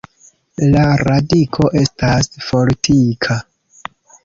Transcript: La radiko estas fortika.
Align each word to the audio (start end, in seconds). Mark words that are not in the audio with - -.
La 0.75 0.85
radiko 1.07 1.69
estas 1.83 2.33
fortika. 2.47 3.39